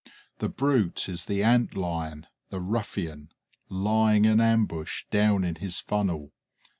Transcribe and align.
The 0.39 0.49
brute 0.49 1.07
is 1.07 1.25
the 1.25 1.43
Ant 1.43 1.77
lion, 1.77 2.25
the 2.49 2.59
ruffian, 2.59 3.31
lying 3.69 4.25
in 4.25 4.41
ambush 4.41 5.03
down 5.11 5.43
in 5.43 5.57
his 5.57 5.79
funnel. 5.79 6.31